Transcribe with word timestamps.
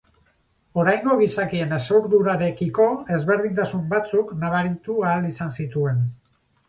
Oraingo 0.83 1.17
gizakien 1.17 1.75
hezurdurarekiko 1.77 2.87
ezberdintasun 3.17 3.85
batzuk 3.93 4.33
nabaritu 4.45 4.97
ahal 5.11 5.29
izan 5.35 5.55
zituen. 5.59 6.01